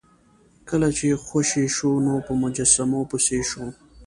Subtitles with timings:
[0.69, 3.65] کله چې خوشې شو نو په مجسمو پسې شو.